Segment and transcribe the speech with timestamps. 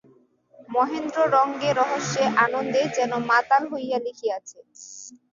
[0.69, 4.57] মহেন্দ্র রঙ্গে রহস্যে আনন্দে যেন মাতাল হইয়া লিখিয়াছে।